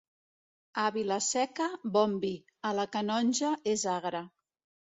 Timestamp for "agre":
4.01-4.27